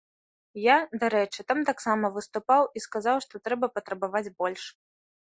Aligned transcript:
Я, 0.59 0.75
дарэчы, 1.01 1.43
там 1.49 1.59
таксама 1.69 2.09
выступаў 2.15 2.63
і 2.79 2.83
сказаў, 2.85 3.17
што 3.25 3.41
трэба 3.49 3.69
патрабаваць 3.75 4.33
больш. 4.45 4.63